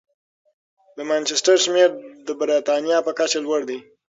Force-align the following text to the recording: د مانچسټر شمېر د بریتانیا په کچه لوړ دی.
د 0.95 0.97
مانچسټر 1.09 1.57
شمېر 1.65 1.89
د 2.27 2.29
بریتانیا 2.39 2.97
په 3.03 3.11
کچه 3.19 3.39
لوړ 3.45 3.61
دی. 3.69 3.79